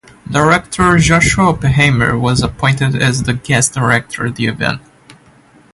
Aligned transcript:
Director 0.31 0.97
Joshua 0.97 1.49
Oppenheimer 1.49 2.17
was 2.17 2.41
appointed 2.41 2.99
as 2.99 3.21
the 3.21 3.33
guest 3.35 3.75
director 3.75 4.25
of 4.25 4.33
the 4.35 4.47
event. 4.47 4.81